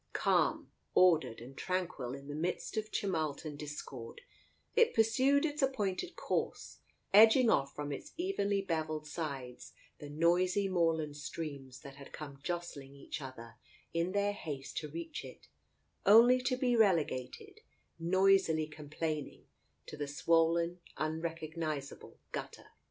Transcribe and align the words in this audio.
Calm, 0.13 0.71
ordered 0.95 1.39
and 1.39 1.55
tranquil 1.55 2.15
in 2.15 2.27
the 2.27 2.33
midst 2.33 2.75
of 2.75 2.89
tumult 2.89 3.45
and 3.45 3.55
discord, 3.55 4.21
it 4.75 4.95
pursued 4.95 5.45
its 5.45 5.61
appointed 5.61 6.15
course, 6.15 6.79
edging 7.13 7.51
off 7.51 7.75
from 7.75 7.91
its 7.91 8.11
evenly 8.17 8.63
bevelled 8.63 9.05
sides 9.05 9.73
the 9.99 10.09
noisy 10.09 10.67
moorland 10.67 11.17
streams, 11.17 11.81
that 11.81 11.97
had 11.97 12.11
come 12.11 12.39
jostling 12.41 12.95
each 12.95 13.21
other 13.21 13.57
in 13.93 14.11
their 14.13 14.33
haste 14.33 14.75
to 14.77 14.89
reach 14.89 15.23
it, 15.23 15.47
only 16.03 16.41
to 16.41 16.57
be 16.57 16.75
relegated, 16.75 17.61
noisily 17.99 18.65
com 18.65 18.89
plaining, 18.89 19.45
to 19.85 19.95
the 19.95 20.07
swollen, 20.07 20.79
unrecognizable 20.97 22.17
gutter. 22.31 22.71